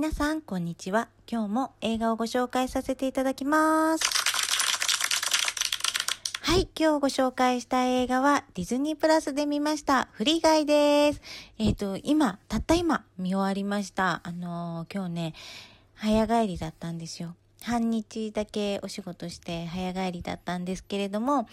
[0.00, 1.08] 皆さん、こんにちは。
[1.30, 4.04] 今日も映画をご紹介させていただきます。
[6.40, 10.08] はい、今日ご紹介した映画はディズニープラスで見ました。
[10.12, 11.20] フリーガイです。
[11.58, 14.22] えっ、と、今、たった今、見終わりました。
[14.24, 15.34] あのー今日ね、
[15.96, 17.34] 早帰りだったんですよ。
[17.60, 21.46] 半日だけお仕事して早帰りだったんですけれども、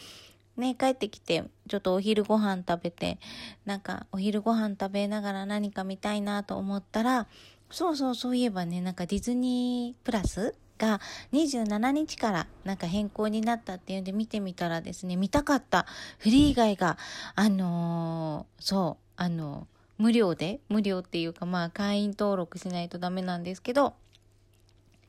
[0.55, 3.19] ね、帰ってきて、ちょっとお昼ご飯食べて、
[3.65, 7.27] なんかお昼ご飯食べながら何か見たいなと思ったら、
[7.69, 11.01] そうそうそういえばね、なんかディズニープラスが
[11.33, 15.85] 27日からなんか変更になったっていうんで見てみたらですね、見たかった
[16.19, 16.97] フリー以外が、
[17.35, 23.95] あのーそう、あの無料で、無料っていうかまあ会員登録しないとダメなんですけど、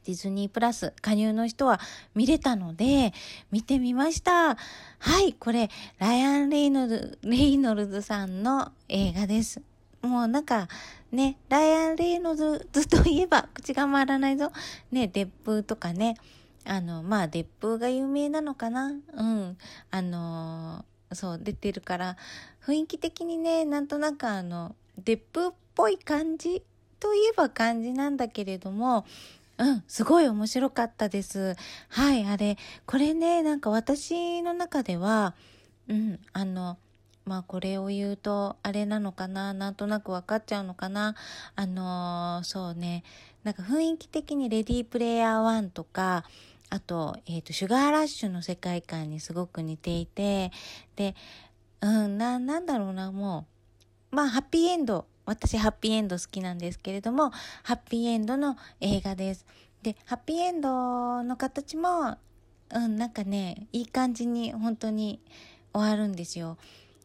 [0.05, 1.81] ディズニープラス加入の人は
[2.15, 3.13] 見れたので、
[3.53, 4.57] 見てみました。
[4.57, 4.57] は
[5.27, 9.61] い、これ、ライアン・レイノルレイノルズさんの映画です。
[10.09, 10.69] もうなんか、
[11.13, 14.51] ね、ライアン・レイノルズといえば、口が回らないぞ。
[14.91, 16.17] ね、デップとかね。
[16.65, 19.57] あの、まあ、デップが有名なのかなうん。
[19.91, 22.17] あのーそう、出てるから、
[22.65, 26.63] 雰囲気的にね、なんとなくあの、デップっぽい感じ
[27.01, 29.07] といえば感じなんだけれども、
[29.57, 31.57] うん、すごい面白かったです。
[31.89, 35.35] はい、あれ、これね、なんか私の中では、
[35.89, 36.77] うん、あの、
[37.29, 41.15] まあこれを言うとあれなのかな、なんとなくわかっちゃうのかな。
[41.57, 43.05] あのーそうね、
[43.45, 46.25] なんか雰囲気的にレディープレイヤー1とか、
[46.71, 50.53] あと、えっ、と、シュガーラッシュの世界観にすごく似ていて、
[50.97, 51.15] で、
[51.81, 53.47] うん、な、なんだろうな、も
[54.13, 55.07] う、まあ、ハッピーエンド。
[55.25, 57.31] 私、ハッピーエンド好きなんですけれども、
[57.63, 59.47] ハッピーエンドの映画です。
[59.83, 62.17] で、ハッピーエンドの形も、
[62.71, 65.21] うん、なんかね、いい感じに本当に
[65.73, 66.59] 終わるんですよ。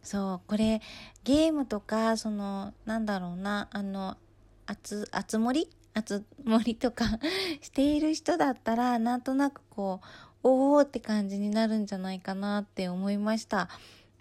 [0.03, 0.81] そう、これ、
[1.23, 4.17] ゲームとか、その、なんだろうな、あの、
[4.65, 7.05] あつ、あつ森あつ森とか
[7.61, 10.07] している人だったら、なんとなくこう、
[10.43, 13.69] おーって感じになるんじゃないかなって思いました。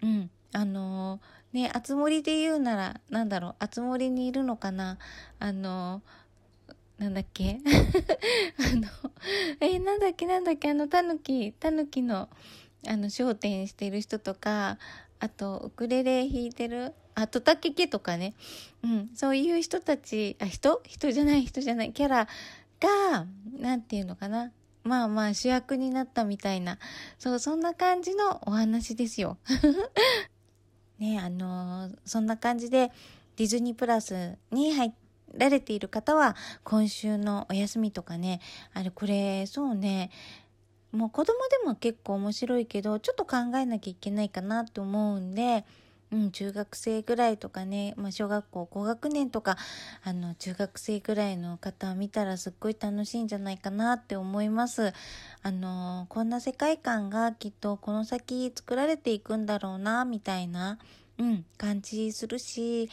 [0.01, 0.29] うん。
[0.53, 4.97] あのーね、あつ森で言うなら、なんだろう、あつ森にいるのかな？
[5.39, 6.23] あのー
[7.03, 7.59] なんだっけ？
[8.59, 8.87] あの、
[9.59, 10.69] えーなんだっけなんだっけ？
[10.69, 12.29] あの、たぬき、たぬきの、
[12.87, 14.77] あの、商店してる人とか、
[15.19, 18.33] あと、ウクレレ弾いてる、あと、たけけとかね。
[18.83, 20.81] うん、そういう人たち、あ、人？
[20.85, 22.27] 人じゃない人じゃない、キャラ
[22.79, 23.25] が、
[23.57, 24.51] なんていうのかな。
[24.83, 26.77] まあまあ主役になったみたいな、
[27.17, 29.37] そう、そんな感じのお話ですよ。
[30.99, 32.91] ね、あのーそんな感じで、
[33.37, 34.93] ディズニープラスに入
[35.33, 38.41] られている方は、今週のお休みとかね、
[38.73, 40.11] あれ、これ、そうね、
[40.93, 45.65] もう子供でも結構面白いけど、ちょっと考えなきゃいけないかなと思うんで、
[46.11, 49.57] うん、中学生ぐらいとかね、まあ、小学校高学年とか、
[50.03, 54.93] あの、中学生ぐらいの方を見たらすっごい楽しいんじゃないかなって思います。
[55.41, 60.77] あの、こんな世界観がきっとこの先作られていくんだろうな、みたいな、
[61.17, 62.91] うん、感じするし、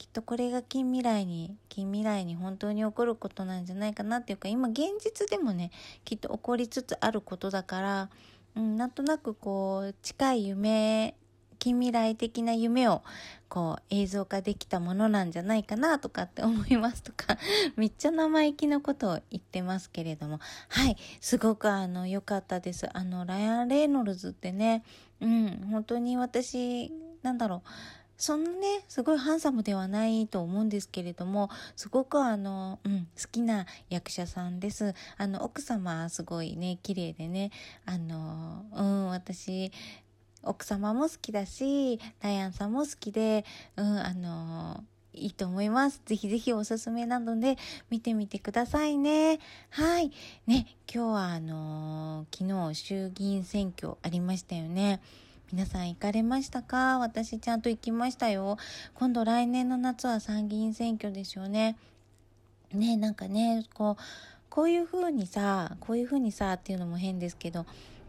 [0.00, 5.70] きっとこれが近未来に、近未来に本当に起こることなんじゃないかなっていうか、今現実でもね、
[6.06, 8.10] きっと起こりつつあることだから、
[8.56, 11.14] うん、なんとなくこう、近い夢、
[11.58, 13.02] 近未来的な夢を
[13.50, 17.36] こう映像化できたものなんじゃないかなとかって思いますとか、
[17.76, 20.40] めっちゃ生意気なことを言ってますけれども、
[20.70, 22.88] はい、すごくあの良かったです。
[22.96, 24.82] あの、ライアン・レイノルズってね、
[25.20, 26.90] うん、本当に私、
[27.22, 27.68] なんだろう、
[28.20, 34.94] そんなね、すごいハンサムではないと思うんですけれども、すごくあの、うん、好きな役者さんです。
[35.16, 37.50] あの、奥様すごいね、綺麗でね、
[37.86, 39.72] あの、うん、私、
[40.42, 46.02] 奥様も好きだし、ライアンさんも好きで、うん、あのいいと思います。
[46.04, 47.56] ぜひぜひおすすめなので
[47.88, 49.38] 見てみてくださいね。
[49.70, 50.12] はい。
[50.46, 55.00] ね、今日はあの昨日衆議院選挙ありましたよね。
[55.52, 57.00] 皆さん行かれましたか？
[57.00, 58.56] 私ちゃんと行きましたよ。
[58.94, 61.76] 今度来年の夏は参議院選挙ですよね。
[62.72, 64.02] ね、なんかね、こう、
[64.48, 67.66] こういう風にさ、こういう風にさっていうのも変ですけど、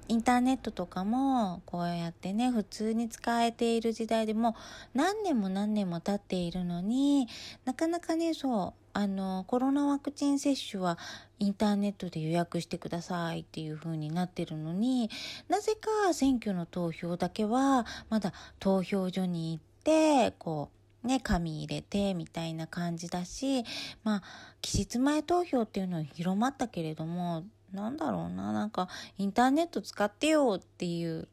[0.07, 4.55] インターネットとかもこうやってね、普通に使えている時代でも
[4.93, 7.27] 何年も何年も経っているのに、
[7.65, 10.97] なかなかね、そう、あの、コロナワクチン接種は
[11.39, 15.09] インターネットで予約してくださいっていう風になってるのに、
[15.47, 20.69] なぜか選挙の投票だけはまだ投票所に行って、こ
[21.03, 23.63] う、ね、紙入れてみたいな感じだし、
[24.03, 24.23] まあ、
[24.61, 31.27] 期日前投票っていうのは広まったけれども、なんだろうな、なんか、インターネット使ってよっていう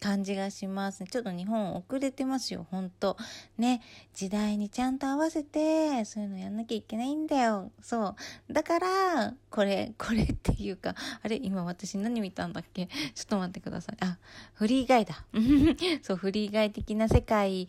[0.00, 3.16] 感じがしますねちょっと日本遅れてますよ、ほんと
[3.58, 3.82] ね、
[4.14, 7.70] 時代にちゃんと合わせて、そういうのやんなきゃいけないんだよ。
[7.82, 8.16] そ
[8.48, 8.52] う。
[8.52, 12.86] だから、これ、これっていうか、あれ、今私何見たんだっけ？
[13.14, 13.96] ちょっと待ってください。
[14.00, 14.18] あ、
[14.54, 15.24] フリーガイだ。
[16.02, 17.68] そう、フリーガイ的な世界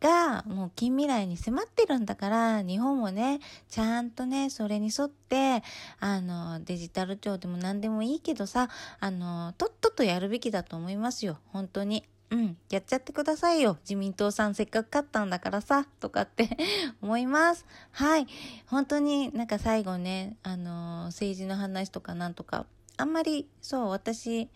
[0.00, 5.62] がもう近未来に迫ってるんだから、日本もね、ちゃんとね、それに沿って、
[6.00, 8.68] あの、デジタル庁でも何でもいいけどさ、
[9.00, 12.04] あの、とっととやるべきだと思いますよ、本当に。
[12.30, 13.78] うん、やっちゃってくださいよ。
[13.82, 16.56] 自民党さんせっかく勝ったんだからさ、とかって
[17.00, 17.64] 思います。
[17.92, 18.26] はい。
[18.66, 22.66] 本当になんか最後ね、あの政治の話とかなんとか、
[22.96, 24.50] あんまり、そう、私、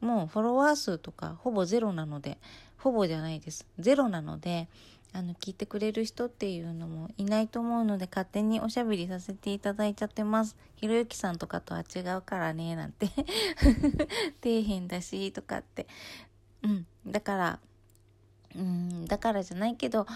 [0.00, 2.38] もうフォロワー数とかほぼゼロなので、
[2.82, 3.64] ほぼじゃないです。
[3.78, 4.68] ゼロなので、
[5.12, 10.56] あの、聞いてくれる人っていうのもいないと思うので、勝手におしゃべりさせていただいちゃってます。
[10.74, 13.06] ひろゆきさんとかとは違うからね、なんて。
[14.42, 15.86] 底辺だし、とかって。
[16.62, 16.86] うん。
[17.06, 17.60] だから、
[18.56, 20.06] うん、だからじゃないけど、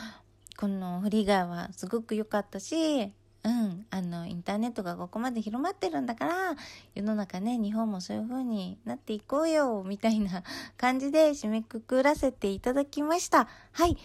[0.57, 3.13] このフリーガーはすごく良かったし、
[3.47, 6.57] うん、あの、インターネットがここまで広まってるんだから、
[6.97, 10.43] 世の中ね、日本もそういう風になっていこうよ、みたいな
[10.77, 13.47] 感じで締めくくらせていただきました。
[13.71, 13.97] はい。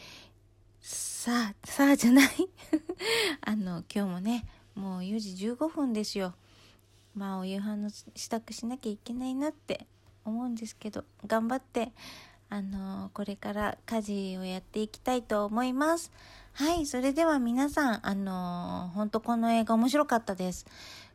[0.80, 2.30] さあ、さあじゃない
[3.42, 4.46] あの、今日もね、
[4.76, 6.36] もう4時15分ですよ。
[7.16, 9.88] まあ、お夕飯の支度しなきゃいけないなって
[10.24, 11.92] 思うんですけど、頑張って、
[12.54, 16.12] あのこれから家事をやっていきたいと思います。
[16.52, 20.66] はい、それでは皆さん、あの本当この映画面白かったです。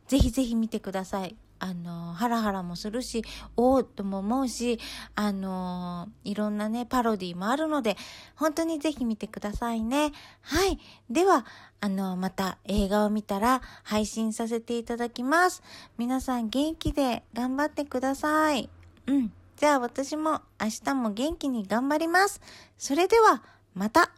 [0.07, 1.35] ぜひぜひ見てください。
[1.59, 3.23] あの、ハラハラもするし、
[3.55, 4.79] おおとも思うし、
[5.13, 7.97] あの、いろんなね、パロディもあるので、
[8.35, 10.13] 本当にぜひ見てくださいね。
[10.41, 10.79] はい。
[11.07, 11.45] では、
[11.81, 15.61] あの、また映画を見たら配信させていただきます。
[15.99, 18.71] 皆さん元気で頑張ってください。
[19.05, 19.31] うん。
[19.57, 22.39] じゃあ私も明日も元気に頑張ります。
[22.77, 23.41] それでは、
[23.73, 24.11] また。